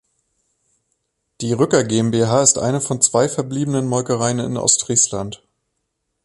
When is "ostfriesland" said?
4.57-5.43